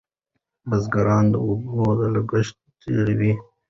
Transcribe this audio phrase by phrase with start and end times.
[0.69, 1.79] بزګران د اوبو
[2.13, 2.55] له کمښت
[2.95, 3.31] ځوریږي.